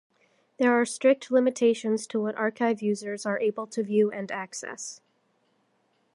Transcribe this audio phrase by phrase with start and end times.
[0.57, 4.99] There are strict limitations to what archive users are able to view and access.